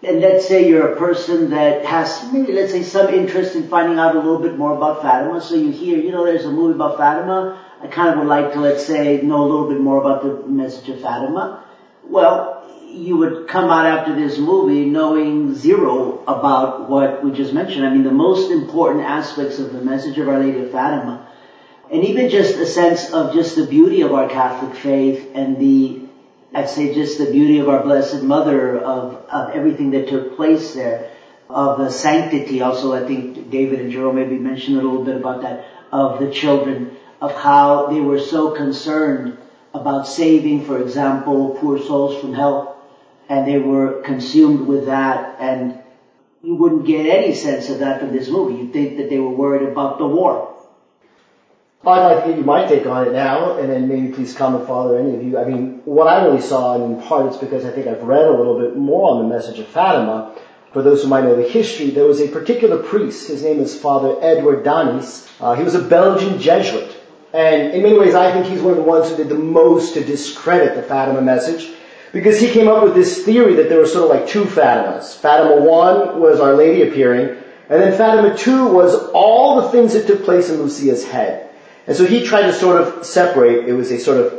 and 0.02 0.20
let's 0.20 0.46
say 0.46 0.68
you're 0.68 0.92
a 0.92 0.96
person 0.96 1.50
that 1.50 1.84
has 1.84 2.30
maybe 2.32 2.52
let's 2.52 2.72
say 2.72 2.82
some 2.82 3.12
interest 3.12 3.56
in 3.56 3.68
finding 3.68 3.98
out 3.98 4.14
a 4.14 4.18
little 4.18 4.40
bit 4.40 4.56
more 4.56 4.75
about 4.75 5.02
Fatima, 5.02 5.40
so 5.40 5.54
you 5.54 5.70
hear, 5.70 5.98
you 5.98 6.12
know, 6.12 6.25
there's 6.25 6.44
a 6.44 6.50
movie 6.50 6.75
about 6.75 6.96
Fatima. 6.96 7.62
I 7.82 7.88
kind 7.88 8.10
of 8.10 8.18
would 8.18 8.28
like 8.28 8.52
to, 8.52 8.60
let's 8.60 8.86
say, 8.86 9.20
know 9.22 9.42
a 9.42 9.48
little 9.48 9.68
bit 9.68 9.80
more 9.80 9.98
about 9.98 10.22
the 10.22 10.48
message 10.48 10.88
of 10.88 11.00
Fatima. 11.00 11.62
Well, 12.04 12.55
you 12.96 13.16
would 13.16 13.46
come 13.48 13.70
out 13.70 13.86
after 13.86 14.14
this 14.14 14.38
movie 14.38 14.84
knowing 14.86 15.54
zero 15.54 16.22
about 16.26 16.88
what 16.88 17.22
we 17.22 17.30
just 17.32 17.52
mentioned. 17.52 17.84
I 17.84 17.92
mean, 17.92 18.02
the 18.02 18.12
most 18.12 18.50
important 18.50 19.04
aspects 19.04 19.58
of 19.58 19.72
the 19.72 19.80
message 19.80 20.18
of 20.18 20.28
Our 20.28 20.38
Lady 20.38 20.60
of 20.60 20.70
Fatima, 20.70 21.26
and 21.90 22.04
even 22.04 22.28
just 22.30 22.56
a 22.56 22.66
sense 22.66 23.10
of 23.10 23.32
just 23.32 23.54
the 23.54 23.66
beauty 23.66 24.00
of 24.00 24.12
our 24.12 24.28
Catholic 24.28 24.74
faith 24.74 25.30
and 25.34 25.60
the 25.60 26.06
I'd 26.54 26.70
say 26.70 26.94
just 26.94 27.18
the 27.18 27.30
beauty 27.30 27.58
of 27.58 27.68
our 27.68 27.82
Blessed 27.82 28.22
Mother, 28.22 28.78
of, 28.78 29.14
of 29.28 29.50
everything 29.50 29.90
that 29.90 30.08
took 30.08 30.36
place 30.36 30.72
there, 30.72 31.10
of 31.50 31.78
the 31.78 31.90
sanctity. 31.90 32.62
Also, 32.62 32.94
I 32.94 33.06
think 33.06 33.50
David 33.50 33.80
and 33.80 33.90
Jerome 33.90 34.14
maybe 34.14 34.38
mentioned 34.38 34.78
a 34.78 34.80
little 34.80 35.04
bit 35.04 35.16
about 35.16 35.42
that, 35.42 35.64
of 35.92 36.18
the 36.18 36.30
children, 36.30 36.96
of 37.20 37.32
how 37.32 37.88
they 37.88 38.00
were 38.00 38.20
so 38.20 38.52
concerned 38.52 39.36
about 39.74 40.06
saving, 40.06 40.64
for 40.64 40.78
example, 40.78 41.58
poor 41.60 41.78
souls 41.78 42.18
from 42.18 42.32
hell, 42.32 42.75
and 43.28 43.47
they 43.47 43.59
were 43.59 44.02
consumed 44.02 44.66
with 44.66 44.87
that, 44.87 45.37
and 45.40 45.78
you 46.42 46.54
wouldn't 46.54 46.87
get 46.87 47.06
any 47.06 47.35
sense 47.35 47.71
of 47.71 47.80
that 47.80 48.00
from 48.00 48.12
this 48.12 48.28
movie. 48.28 48.62
You'd 48.62 48.73
think 48.73 48.99
that 48.99 49.11
they 49.11 49.18
were 49.18 49.30
worried 49.30 49.68
about 49.68 49.99
the 49.99 50.06
war. 50.06 50.52
I'd 51.85 52.00
like 52.00 52.25
to 52.25 52.30
give 52.30 52.38
you 52.38 52.45
my 52.45 52.66
take 52.66 52.85
on 52.87 53.06
it 53.06 53.12
now, 53.12 53.59
and 53.59 53.71
then 53.71 53.87
maybe 53.87 54.12
please 54.12 54.35
comment, 54.35 54.66
Father, 54.66 54.99
any 54.99 55.14
of 55.14 55.23
you. 55.23 55.38
I 55.38 55.45
mean, 55.45 55.83
what 55.85 56.09
I 56.09 56.25
really 56.25 56.40
saw, 56.40 56.75
and 56.75 56.95
in 56.95 57.02
part 57.02 57.26
it's 57.26 57.37
because 57.37 57.64
I 57.64 57.71
think 57.71 57.87
I've 57.87 58.02
read 58.02 58.26
a 58.26 58.33
little 58.33 58.59
bit 58.59 58.76
more 58.76 59.12
on 59.12 59.23
the 59.23 59.35
message 59.35 59.61
of 59.61 59.68
Fatima. 59.68 60.37
For 60.73 60.83
those 60.83 61.02
who 61.02 61.09
might 61.09 61.23
know 61.23 61.37
the 61.37 61.49
history, 61.49 61.90
there 61.90 62.04
was 62.04 62.21
a 62.21 62.28
particular 62.28 62.83
priest. 62.83 63.28
His 63.28 63.45
name 63.45 63.61
is 63.61 63.78
Father 63.80 64.16
Edward 64.21 64.64
Dhanis. 64.64 65.30
Uh, 65.40 65.54
he 65.54 65.62
was 65.62 65.76
a 65.76 65.83
Belgian 65.83 66.40
Jesuit. 66.40 66.97
And 67.33 67.73
in 67.73 67.83
many 67.83 67.99
ways, 67.99 68.14
I 68.14 68.33
think 68.33 68.47
he's 68.47 68.61
one 68.61 68.73
of 68.73 68.78
the 68.78 68.83
ones 68.83 69.11
who 69.11 69.16
did 69.16 69.28
the 69.28 69.37
most 69.37 69.95
to 69.95 70.04
discredit 70.04 70.75
the 70.75 70.83
Fatima 70.83 71.23
message. 71.23 71.71
Because 72.16 72.40
he 72.40 72.49
came 72.49 72.66
up 72.66 72.82
with 72.82 72.94
this 72.94 73.26
theory 73.26 73.56
that 73.56 73.68
there 73.68 73.78
were 73.78 73.87
sort 73.87 74.04
of 74.04 74.08
like 74.08 74.26
two 74.26 74.44
Fatimas. 74.44 75.14
Fatima 75.16 75.61
1 75.61 76.18
was 76.18 76.40
Our 76.40 76.54
Lady 76.54 76.88
appearing, 76.88 77.37
and 77.68 77.82
then 77.82 77.92
Fatima 77.92 78.35
2 78.35 78.68
was 78.68 78.94
all 79.12 79.61
the 79.61 79.68
things 79.68 79.92
that 79.92 80.06
took 80.06 80.25
place 80.25 80.49
in 80.49 80.56
Lucia's 80.56 81.04
head. 81.04 81.50
And 81.87 81.94
so 81.94 82.06
he 82.06 82.25
tried 82.25 82.46
to 82.46 82.54
sort 82.54 82.80
of 82.80 83.04
separate, 83.04 83.68
it 83.68 83.75
was 83.75 83.90
a 83.90 83.99
sort 83.99 84.16
of 84.16 84.32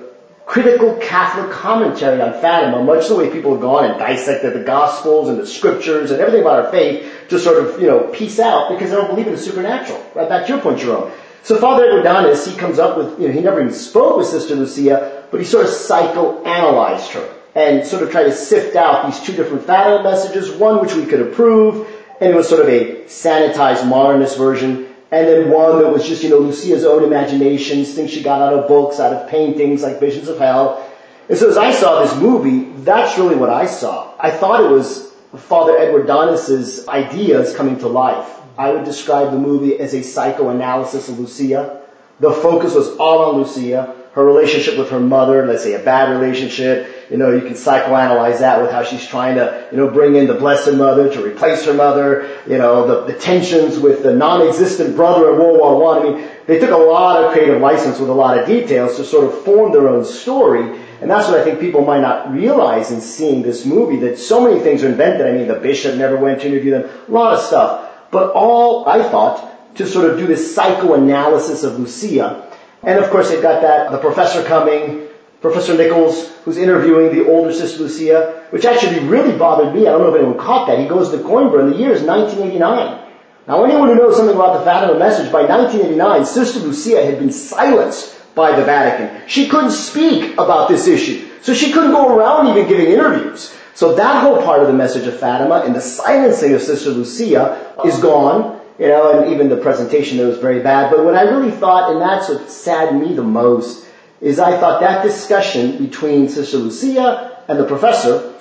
critical 0.48 0.96
Catholic 0.96 1.52
commentary 1.52 2.20
on 2.20 2.34
Fatima, 2.42 2.82
much 2.82 3.10
the 3.10 3.16
way 3.16 3.30
people 3.30 3.52
have 3.52 3.62
gone 3.62 3.86
and 3.86 4.00
dissected 4.00 4.54
the 4.54 4.64
Gospels 4.64 5.30
and 5.30 5.38
the 5.38 5.46
Scriptures 5.46 6.10
and 6.10 6.20
everything 6.20 6.42
about 6.42 6.66
our 6.66 6.72
faith 6.72 7.08
to 7.30 7.38
sort 7.38 7.64
of, 7.64 7.80
you 7.80 7.86
know, 7.86 8.06
piece 8.12 8.40
out 8.40 8.72
because 8.72 8.90
they 8.90 8.96
don't 8.96 9.10
believe 9.10 9.28
in 9.28 9.34
the 9.34 9.40
supernatural. 9.40 10.04
Right 10.16 10.28
back 10.28 10.48
to 10.48 10.54
your 10.54 10.62
point, 10.64 10.80
Jerome. 10.80 11.12
So 11.44 11.60
Father 11.60 11.86
Edward 11.86 12.06
Dhanis, 12.06 12.52
he 12.52 12.58
comes 12.58 12.80
up 12.80 12.98
with, 12.98 13.20
you 13.20 13.28
know, 13.28 13.34
he 13.36 13.42
never 13.42 13.62
even 13.62 13.72
spoke 13.72 14.18
with 14.18 14.26
Sister 14.26 14.56
Lucia, 14.56 15.28
but 15.30 15.40
he 15.40 15.46
sort 15.46 15.68
of 15.68 15.72
psychoanalyzed 15.72 17.12
her 17.12 17.37
and 17.58 17.84
sort 17.84 18.04
of 18.04 18.12
try 18.12 18.22
to 18.22 18.32
sift 18.32 18.76
out 18.76 19.08
these 19.08 19.20
two 19.20 19.34
different 19.34 19.66
Fatima 19.66 20.04
messages, 20.04 20.52
one 20.52 20.80
which 20.80 20.94
we 20.94 21.08
could 21.08 21.20
approve, 21.20 21.88
and 22.22 22.32
it 22.32 22.36
was 22.36 22.48
sort 22.48 22.62
of 22.62 22.70
a 22.70 23.04
sanitized 23.06 23.88
modernist 23.88 24.38
version, 24.38 24.94
and 25.10 25.28
then 25.28 25.50
one 25.50 25.80
that 25.80 25.92
was 25.92 26.08
just, 26.08 26.22
you 26.22 26.30
know, 26.30 26.38
Lucia's 26.38 26.86
own 26.86 27.04
imaginations, 27.04 27.96
things 27.96 28.12
she 28.12 28.22
got 28.22 28.44
out 28.44 28.54
of 28.54 28.68
books, 28.68 29.00
out 29.00 29.12
of 29.12 29.28
paintings 29.28 29.82
like 29.82 30.00
Visions 30.00 30.28
of 30.28 30.38
Hell. 30.38 30.88
And 31.30 31.36
so 31.36 31.50
as 31.50 31.58
I 31.58 31.72
saw 31.72 32.04
this 32.04 32.16
movie, 32.22 32.72
that's 32.84 33.18
really 33.18 33.36
what 33.36 33.50
I 33.50 33.66
saw. 33.66 34.14
I 34.20 34.30
thought 34.30 34.64
it 34.64 34.70
was 34.70 35.12
Father 35.36 35.76
Edward 35.80 36.06
Dhanis's 36.06 36.88
ideas 36.88 37.56
coming 37.56 37.80
to 37.80 37.88
life. 37.88 38.40
I 38.56 38.70
would 38.70 38.84
describe 38.84 39.32
the 39.32 39.40
movie 39.40 39.80
as 39.80 39.96
a 39.96 40.04
psychoanalysis 40.04 41.10
of 41.10 41.18
Lucia. 41.20 41.82
The 42.20 42.32
focus 42.32 42.76
was 42.76 42.96
all 42.98 43.26
on 43.26 43.42
Lucia, 43.42 43.96
her 44.18 44.26
relationship 44.26 44.80
with 44.80 44.90
her 44.90 45.00
mother, 45.00 45.46
let's 45.46 45.62
say 45.62 45.74
a 45.74 45.80
bad 45.80 46.10
relationship, 46.10 47.08
you 47.12 47.18
know, 47.18 47.32
you 47.32 47.42
can 47.42 47.54
psychoanalyze 47.54 48.40
that 48.40 48.60
with 48.60 48.72
how 48.72 48.84
she's 48.84 49.06
trying 49.06 49.36
to, 49.36 49.68
you 49.72 49.78
know, 49.78 49.92
bring 49.92 50.16
in 50.16 50.26
the 50.26 50.34
Blessed 50.34 50.74
Mother 50.74 51.14
to 51.14 51.24
replace 51.24 51.66
her 51.66 51.74
mother, 51.74 52.28
you 52.48 52.58
know, 52.58 52.88
the, 52.88 53.14
the 53.14 53.20
tensions 53.20 53.78
with 53.78 54.02
the 54.02 54.12
non-existent 54.12 54.96
brother 54.96 55.30
of 55.30 55.38
World 55.38 55.60
War 55.60 55.80
One. 55.80 55.98
I. 55.98 56.00
I 56.00 56.04
mean, 56.10 56.30
they 56.48 56.58
took 56.58 56.72
a 56.72 56.78
lot 56.78 57.24
of 57.24 57.32
creative 57.32 57.62
license 57.62 58.00
with 58.00 58.10
a 58.10 58.14
lot 58.14 58.40
of 58.40 58.48
details 58.48 58.98
to 58.98 59.06
sort 59.06 59.26
of 59.26 59.46
form 59.46 59.72
their 59.72 59.88
own 59.88 60.04
story. 60.04 60.80
And 61.00 61.12
that's 61.12 61.28
what 61.30 61.40
I 61.40 61.44
think 61.44 61.60
people 61.60 61.86
might 61.86 62.02
not 62.02 62.32
realize 62.32 62.90
in 62.90 63.02
seeing 63.02 63.44
this 63.44 63.68
movie, 63.68 63.98
that 63.98 64.18
so 64.18 64.42
many 64.42 64.60
things 64.62 64.84
are 64.84 64.90
invented. 64.90 65.28
I 65.28 65.34
mean, 65.34 65.48
the 65.48 65.60
bishop 65.60 65.96
never 65.96 66.18
went 66.18 66.42
to 66.42 66.48
interview 66.48 66.72
them, 66.72 66.90
a 67.08 67.12
lot 67.12 67.36
of 67.36 67.42
stuff. 67.42 68.10
But 68.10 68.32
all, 68.32 68.90
I 68.90 69.04
thought, 69.04 69.76
to 69.76 69.86
sort 69.86 70.10
of 70.10 70.18
do 70.18 70.26
this 70.26 70.56
psychoanalysis 70.56 71.62
of 71.64 71.78
Lucia. 71.78 72.52
And 72.88 73.04
of 73.04 73.12
course 73.12 73.30
they've 73.30 73.42
got 73.42 73.62
that, 73.62 73.92
the 73.92 73.98
professor 73.98 74.44
coming, 74.46 75.10
Professor 75.42 75.76
Nichols, 75.76 76.32
who's 76.46 76.58
interviewing 76.58 77.14
the 77.14 77.30
older 77.30 77.52
Sister 77.52 77.84
Lucia, 77.84 78.46
which 78.50 78.64
actually 78.64 79.06
really 79.06 79.38
bothered 79.38 79.76
me. 79.76 79.82
I 79.82 79.92
don't 79.92 80.02
know 80.02 80.10
if 80.10 80.16
anyone 80.16 80.40
caught 80.40 80.68
that. 80.68 80.80
He 80.80 80.88
goes 80.88 81.12
to 81.12 81.18
Coimbra 81.18 81.60
and 81.60 81.74
the 81.74 81.78
year 81.78 81.92
is 81.92 82.02
1989. 82.02 83.04
Now 83.46 83.64
anyone 83.66 83.90
who 83.90 83.96
knows 83.96 84.16
something 84.16 84.36
about 84.36 84.60
the 84.60 84.64
Fatima 84.64 84.98
message, 84.98 85.32
by 85.34 85.44
1989, 85.44 86.26
Sister 86.26 86.60
Lucia 86.60 87.06
had 87.06 87.20
been 87.20 87.32
silenced 87.32 88.16
by 88.36 88.56
the 88.56 88.64
Vatican. 88.64 89.28
She 89.28 89.50
couldn't 89.50 89.72
speak 89.72 90.34
about 90.34 90.70
this 90.70 90.88
issue. 90.88 91.28
So 91.42 91.54
she 91.54 91.74
couldn't 91.74 91.92
go 91.92 92.16
around 92.16 92.48
even 92.48 92.70
giving 92.70 92.88
interviews. 92.88 93.54
So 93.74 93.96
that 93.96 94.24
whole 94.24 94.42
part 94.44 94.62
of 94.62 94.68
the 94.68 94.74
message 94.74 95.08
of 95.08 95.20
Fatima 95.20 95.62
and 95.66 95.76
the 95.76 95.82
silencing 95.82 96.54
of 96.54 96.62
Sister 96.62 96.92
Lucia 96.92 97.76
is 97.86 98.00
gone. 98.00 98.57
You 98.80 98.88
know, 98.88 99.20
and 99.20 99.34
even 99.34 99.50
the 99.50 99.58
presentation 99.58 100.18
there 100.18 100.28
was 100.28 100.38
very 100.38 100.62
bad. 100.62 100.92
But 100.92 101.04
what 101.04 101.16
I 101.16 101.24
really 101.24 101.52
thought, 101.52 101.92
and 101.92 102.02
that's 102.02 102.30
what 102.30 102.52
saddened 102.52 103.02
me 103.02 103.16
the 103.16 103.24
most, 103.24 103.88
is 104.22 104.40
I 104.40 104.60
thought 104.60 104.82
that 104.82 105.04
discussion 105.04 105.78
between 105.84 106.30
Sister 106.30 106.58
Lucia 106.58 107.44
and 107.48 107.60
the 107.60 107.66
professor 107.66 108.36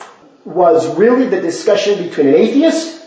was 0.45 0.97
really 0.97 1.27
the 1.27 1.41
discussion 1.41 2.03
between 2.03 2.29
an 2.29 2.35
atheist 2.35 3.07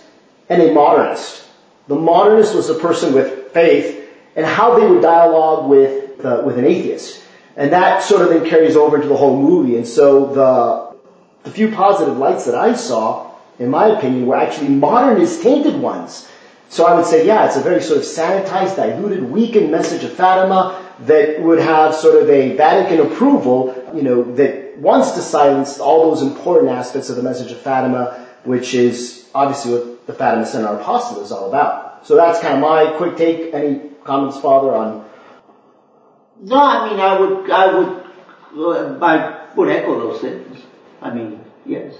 and 0.49 0.61
a 0.61 0.73
modernist. 0.73 1.47
The 1.87 1.95
modernist 1.95 2.53
was 2.55 2.69
a 2.69 2.75
person 2.75 3.13
with 3.13 3.51
faith 3.51 4.09
and 4.35 4.45
how 4.45 4.77
they 4.79 4.85
would 4.85 5.01
dialogue 5.01 5.69
with, 5.69 6.23
uh, 6.23 6.43
with 6.45 6.57
an 6.57 6.65
atheist. 6.65 7.23
And 7.55 7.71
that 7.73 8.03
sort 8.03 8.21
of 8.21 8.29
then 8.29 8.47
carries 8.47 8.75
over 8.75 8.95
into 8.95 9.07
the 9.07 9.17
whole 9.17 9.41
movie. 9.41 9.75
And 9.75 9.87
so 9.87 10.33
the, 10.33 10.97
the 11.43 11.51
few 11.51 11.71
positive 11.71 12.17
lights 12.17 12.45
that 12.45 12.55
I 12.55 12.73
saw, 12.73 13.31
in 13.57 13.69
my 13.69 13.87
opinion, 13.87 14.27
were 14.27 14.35
actually 14.35 14.69
modernist 14.69 15.41
tainted 15.41 15.81
ones. 15.81 16.27
So 16.69 16.85
I 16.85 16.93
would 16.93 17.05
say, 17.05 17.25
yeah, 17.25 17.47
it's 17.47 17.57
a 17.57 17.61
very 17.61 17.81
sort 17.81 17.97
of 17.97 18.05
sanitized, 18.05 18.75
diluted, 18.75 19.23
weakened 19.23 19.71
message 19.71 20.03
of 20.03 20.13
Fatima 20.13 20.85
that 21.07 21.41
would 21.41 21.59
have 21.59 21.95
sort 21.95 22.21
of 22.21 22.29
a 22.29 22.55
Vatican 22.55 23.05
approval, 23.07 23.73
you 23.95 24.03
know, 24.03 24.35
that 24.35 24.77
wants 24.77 25.11
to 25.13 25.21
silence 25.21 25.79
all 25.79 26.11
those 26.11 26.21
important 26.21 26.71
aspects 26.71 27.09
of 27.09 27.15
the 27.15 27.23
message 27.23 27.51
of 27.51 27.59
Fatima, 27.59 28.27
which 28.43 28.75
is 28.75 29.27
obviously 29.33 29.71
what 29.73 30.05
the 30.05 30.13
Fatima 30.13 30.45
Center 30.45 30.67
Apostle 30.67 31.23
is 31.23 31.31
all 31.31 31.49
about. 31.49 32.05
So 32.05 32.15
that's 32.15 32.39
kind 32.39 32.53
of 32.53 32.59
my 32.61 32.95
quick 32.97 33.17
take. 33.17 33.51
Any 33.53 33.89
comments, 34.03 34.39
Father, 34.39 34.73
on? 34.73 35.09
No, 36.41 36.55
I 36.55 36.89
mean, 36.89 36.99
I 36.99 37.19
would, 37.19 37.51
I 37.51 37.77
would, 37.77 39.03
I 39.03 39.47
would 39.55 39.69
echo 39.69 39.99
those 39.99 40.21
things. 40.21 40.61
I 41.01 41.11
mean, 41.11 41.43
yes. 41.65 41.95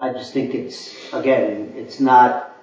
I 0.00 0.12
just 0.12 0.32
think 0.32 0.54
it's, 0.54 1.12
again, 1.12 1.72
it's 1.76 1.98
not, 1.98 2.53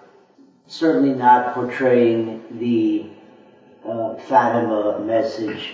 certainly 0.71 1.13
not 1.13 1.53
portraying 1.53 2.41
the 2.51 3.05
uh, 3.85 4.15
Fatima 4.15 5.03
message 5.05 5.73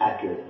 accurately. 0.00 0.44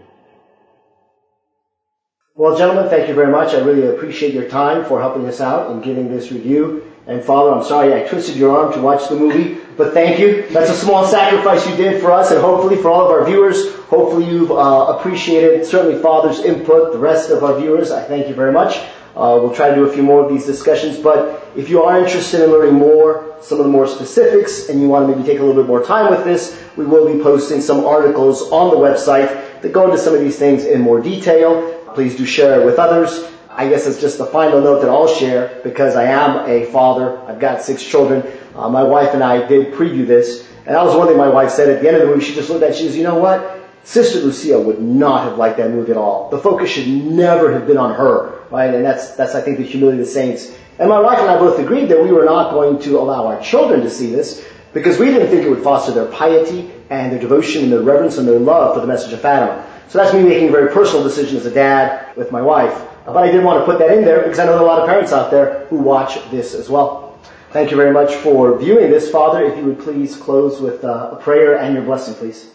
Well, 2.35 2.56
gentlemen, 2.56 2.88
thank 2.88 3.09
you 3.09 3.14
very 3.14 3.30
much. 3.30 3.52
I 3.52 3.59
really 3.59 3.94
appreciate 3.94 4.32
your 4.32 4.49
time 4.49 4.87
for 4.87 4.99
helping 5.00 5.28
us 5.28 5.42
out 5.42 5.71
and 5.71 5.85
giving 5.85 6.09
this 6.09 6.32
review. 6.32 6.90
And 7.06 7.23
Father, 7.23 7.52
I'm 7.52 7.62
sorry 7.62 7.92
I 7.92 8.09
twisted 8.09 8.37
your 8.37 8.56
arm 8.56 8.73
to 8.73 8.80
watch 8.80 9.11
the 9.11 9.16
movie, 9.16 9.59
but 9.76 9.92
thank 9.92 10.18
you. 10.18 10.47
That's 10.49 10.71
a 10.71 10.75
small 10.75 11.06
sacrifice 11.06 11.68
you 11.68 11.76
did 11.76 12.00
for 12.00 12.11
us 12.11 12.30
and 12.30 12.40
hopefully 12.40 12.76
for 12.76 12.88
all 12.88 13.04
of 13.04 13.11
our 13.11 13.26
viewers. 13.26 13.75
Hopefully 13.75 14.30
you've 14.30 14.50
uh, 14.50 14.97
appreciated 14.99 15.66
certainly 15.66 16.00
Father's 16.00 16.38
input, 16.38 16.92
the 16.92 16.99
rest 16.99 17.28
of 17.28 17.44
our 17.44 17.61
viewers. 17.61 17.90
I 17.90 18.02
thank 18.02 18.28
you 18.28 18.35
very 18.35 18.52
much. 18.52 18.80
Uh, 19.14 19.38
we'll 19.40 19.54
try 19.54 19.69
to 19.69 19.75
do 19.75 19.85
a 19.85 19.92
few 19.92 20.02
more 20.02 20.25
of 20.25 20.33
these 20.33 20.47
discussions, 20.47 20.99
but 20.99 21.47
if 21.54 21.69
you 21.69 21.83
are 21.83 21.99
interested 21.99 22.42
in 22.42 22.50
learning 22.50 22.75
more, 22.75 23.37
some 23.42 23.59
of 23.59 23.64
the 23.64 23.71
more 23.71 23.87
specifics, 23.87 24.69
and 24.69 24.81
you 24.81 24.88
want 24.88 25.07
to 25.07 25.14
maybe 25.14 25.26
take 25.26 25.38
a 25.38 25.42
little 25.45 25.61
bit 25.61 25.69
more 25.69 25.85
time 25.85 26.11
with 26.11 26.25
this, 26.25 26.59
we 26.76 26.87
will 26.87 27.12
be 27.12 27.23
posting 27.23 27.61
some 27.61 27.85
articles 27.85 28.50
on 28.50 28.71
the 28.71 28.76
website 28.76 29.61
that 29.61 29.73
go 29.73 29.85
into 29.85 29.99
some 29.99 30.14
of 30.14 30.21
these 30.21 30.38
things 30.38 30.64
in 30.64 30.81
more 30.81 31.00
detail. 31.00 31.78
Please 31.95 32.16
do 32.16 32.25
share 32.25 32.61
it 32.61 32.64
with 32.64 32.78
others. 32.78 33.28
I 33.50 33.69
guess 33.69 33.87
it's 33.87 34.00
just 34.00 34.16
the 34.16 34.25
final 34.25 34.62
note 34.62 34.81
that 34.81 34.88
I'll 34.88 35.07
share 35.07 35.61
because 35.62 35.95
I 35.95 36.04
am 36.04 36.49
a 36.49 36.64
father. 36.66 37.19
I've 37.28 37.38
got 37.38 37.61
six 37.61 37.83
children. 37.83 38.25
Uh, 38.54 38.71
my 38.71 38.83
wife 38.83 39.12
and 39.12 39.23
I 39.23 39.47
did 39.47 39.75
preview 39.75 40.07
this, 40.07 40.49
and 40.64 40.75
that 40.75 40.83
was 40.83 40.97
one 40.97 41.07
thing 41.07 41.19
my 41.19 41.28
wife 41.28 41.50
said 41.50 41.69
at 41.69 41.83
the 41.83 41.88
end 41.88 41.99
of 41.99 42.02
the 42.02 42.09
movie. 42.09 42.25
She 42.25 42.35
just 42.35 42.49
looked 42.49 42.62
at 42.62 42.71
it. 42.71 42.76
She 42.76 42.85
says, 42.85 42.97
"You 42.97 43.02
know 43.02 43.16
what? 43.19 43.62
Sister 43.84 44.20
Lucia 44.20 44.60
would 44.60 44.80
not 44.80 45.24
have 45.24 45.38
liked 45.38 45.56
that 45.56 45.70
movie 45.70 45.90
at 45.90 45.96
all. 45.96 46.30
The 46.30 46.38
focus 46.38 46.70
should 46.70 46.88
never 46.88 47.52
have 47.52 47.66
been 47.66 47.78
on 47.78 47.94
her, 47.94 48.40
right? 48.50 48.72
And 48.72 48.84
that's 48.84 49.16
that's 49.16 49.34
I 49.34 49.40
think 49.40 49.58
the 49.58 49.64
humility 49.64 50.00
of 50.00 50.06
the 50.06 50.12
saints. 50.12 50.56
And 50.78 50.88
my 50.88 51.00
wife 51.00 51.18
and 51.18 51.28
I 51.28 51.38
both 51.38 51.58
agreed 51.58 51.88
that 51.88 52.02
we 52.02 52.12
were 52.12 52.24
not 52.24 52.52
going 52.52 52.78
to 52.80 52.98
allow 52.98 53.26
our 53.26 53.40
children 53.42 53.80
to 53.82 53.90
see 53.90 54.10
this 54.10 54.46
because 54.72 54.98
we 54.98 55.06
didn't 55.06 55.28
think 55.28 55.44
it 55.44 55.50
would 55.50 55.62
foster 55.62 55.92
their 55.92 56.06
piety 56.06 56.70
and 56.90 57.12
their 57.12 57.18
devotion 57.18 57.64
and 57.64 57.72
their 57.72 57.82
reverence 57.82 58.18
and 58.18 58.26
their 58.26 58.38
love 58.38 58.74
for 58.74 58.80
the 58.80 58.86
message 58.86 59.12
of 59.12 59.20
Fatima. 59.20 59.66
So 59.88 59.98
that's 59.98 60.14
me 60.14 60.22
making 60.22 60.48
a 60.48 60.52
very 60.52 60.72
personal 60.72 61.02
decision 61.02 61.36
as 61.36 61.44
a 61.44 61.50
dad 61.50 62.16
with 62.16 62.32
my 62.32 62.40
wife. 62.40 62.72
But 63.04 63.18
I 63.18 63.30
did 63.30 63.44
want 63.44 63.60
to 63.60 63.64
put 63.64 63.78
that 63.80 63.90
in 63.96 64.04
there 64.04 64.22
because 64.22 64.38
I 64.38 64.46
know 64.46 64.52
there 64.52 64.60
are 64.60 64.64
a 64.64 64.66
lot 64.66 64.80
of 64.80 64.88
parents 64.88 65.12
out 65.12 65.30
there 65.30 65.66
who 65.66 65.76
watch 65.76 66.18
this 66.30 66.54
as 66.54 66.70
well. 66.70 67.18
Thank 67.50 67.70
you 67.70 67.76
very 67.76 67.92
much 67.92 68.14
for 68.14 68.58
viewing 68.58 68.90
this. 68.90 69.10
Father, 69.10 69.44
if 69.44 69.58
you 69.58 69.64
would 69.64 69.80
please 69.80 70.16
close 70.16 70.60
with 70.60 70.84
uh, 70.84 71.10
a 71.12 71.16
prayer 71.16 71.58
and 71.58 71.74
your 71.74 71.84
blessing, 71.84 72.14
please. 72.14 72.50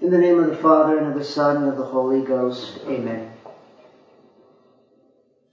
In 0.00 0.10
the 0.10 0.18
name 0.18 0.38
of 0.38 0.46
the 0.48 0.56
Father, 0.56 0.98
and 0.98 1.06
of 1.06 1.14
the 1.14 1.24
Son, 1.24 1.56
and 1.56 1.68
of 1.68 1.76
the 1.76 1.84
Holy 1.84 2.22
Ghost. 2.22 2.80
Amen. 2.86 3.30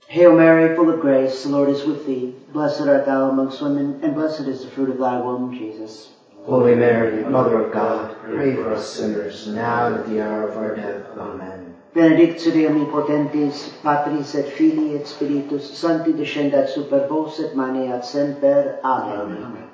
Hail 0.07 0.35
Mary, 0.35 0.75
full 0.75 0.89
of 0.89 0.99
grace, 0.99 1.43
the 1.43 1.49
Lord 1.49 1.69
is 1.69 1.85
with 1.85 2.05
thee. 2.05 2.35
Blessed 2.51 2.81
art 2.81 3.05
thou 3.05 3.29
amongst 3.29 3.61
women, 3.61 3.99
and 4.01 4.13
blessed 4.13 4.41
is 4.41 4.63
the 4.63 4.69
fruit 4.69 4.89
of 4.89 4.97
thy 4.97 5.17
womb, 5.17 5.53
Jesus. 5.53 6.09
Holy 6.43 6.75
Mary, 6.75 7.23
Mother 7.23 7.59
of 7.59 7.71
God, 7.71 8.15
pray 8.23 8.55
for 8.55 8.71
us 8.71 8.89
sinners, 8.89 9.47
now 9.47 9.85
and 9.85 9.95
at 9.95 10.07
the 10.07 10.19
hour 10.19 10.47
of 10.47 10.57
our 10.57 10.75
death. 10.75 11.05
Amen. 11.17 11.73
Benedictio 11.93 12.69
omnipotentis, 12.69 13.69
Patris 13.83 14.35
et 14.35 14.47
Filii 14.47 14.95
et 14.95 15.05
Spiritus 15.05 15.77
Sancti 15.77 16.13
descendat 16.13 16.69
super 16.69 17.05
vos 17.07 17.39
et 17.39 17.53
maneat 17.53 18.03
semper. 18.03 18.79
Amen. 18.83 19.43
Amen. 19.43 19.70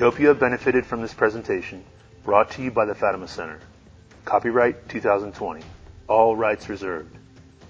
Hope 0.00 0.18
you 0.18 0.26
have 0.28 0.40
benefited 0.40 0.86
from 0.86 1.02
this 1.02 1.12
presentation 1.12 1.84
brought 2.24 2.52
to 2.52 2.62
you 2.62 2.70
by 2.70 2.86
the 2.86 2.94
Fatima 2.94 3.28
Center. 3.28 3.58
Copyright 4.24 4.88
2020. 4.88 5.62
All 6.08 6.34
rights 6.34 6.70
reserved. 6.70 7.14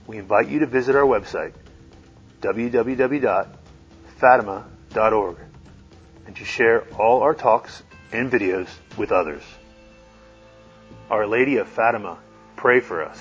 We 0.07 0.19
invite 0.19 0.49
you 0.49 0.61
to 0.61 0.67
visit 0.67 0.95
our 0.95 1.03
website, 1.03 1.55
www.fatima.org, 2.41 5.37
and 6.27 6.37
to 6.37 6.45
share 6.45 6.83
all 6.95 7.23
our 7.23 7.35
talks 7.35 7.83
and 8.13 8.31
videos 8.31 8.69
with 8.97 9.11
others. 9.11 9.43
Our 11.11 11.27
Lady 11.27 11.57
of 11.57 11.69
Fatima, 11.69 12.17
pray 12.55 12.79
for 12.79 13.03
us. 13.03 13.19